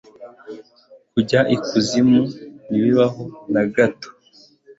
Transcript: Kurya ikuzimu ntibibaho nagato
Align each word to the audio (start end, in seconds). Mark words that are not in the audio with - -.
Kurya 1.11 1.39
ikuzimu 1.55 2.21
ntibibaho 2.67 3.23
nagato 3.51 4.09